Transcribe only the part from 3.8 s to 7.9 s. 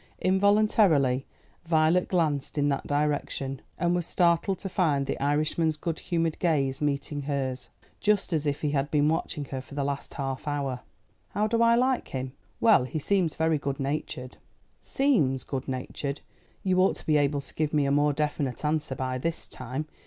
was startled to find the Irishman's good humoured gaze meeting hers,